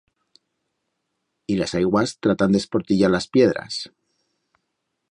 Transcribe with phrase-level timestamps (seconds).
[1.51, 3.79] Y las aiguas tratand d'esportillar las piedras.